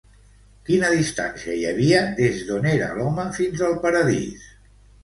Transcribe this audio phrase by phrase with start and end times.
[0.69, 4.53] Quina distància hi havia des d'on era l'home fins al Paradís?